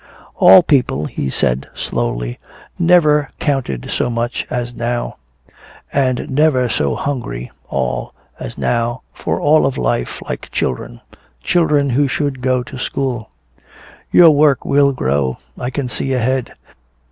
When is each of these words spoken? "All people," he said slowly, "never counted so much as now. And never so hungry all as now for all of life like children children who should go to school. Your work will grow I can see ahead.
"All 0.37 0.63
people," 0.63 1.05
he 1.05 1.29
said 1.29 1.67
slowly, 1.75 2.39
"never 2.79 3.29
counted 3.37 3.91
so 3.91 4.09
much 4.09 4.47
as 4.49 4.73
now. 4.73 5.17
And 5.93 6.27
never 6.27 6.67
so 6.69 6.95
hungry 6.95 7.51
all 7.69 8.15
as 8.39 8.57
now 8.57 9.03
for 9.13 9.39
all 9.39 9.63
of 9.67 9.77
life 9.77 10.19
like 10.27 10.49
children 10.49 11.01
children 11.43 11.91
who 11.91 12.07
should 12.07 12.41
go 12.41 12.63
to 12.63 12.79
school. 12.79 13.29
Your 14.11 14.31
work 14.31 14.65
will 14.65 14.91
grow 14.91 15.37
I 15.55 15.69
can 15.69 15.87
see 15.87 16.13
ahead. 16.13 16.51